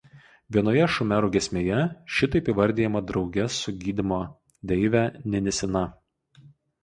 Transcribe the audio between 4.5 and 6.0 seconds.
deive Ninisina.